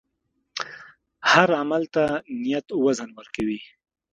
هر 1.31 1.49
عمل 1.59 1.83
ته 1.95 2.03
نیت 2.43 2.67
وزن 2.85 3.09
ورکوي. 3.17 3.59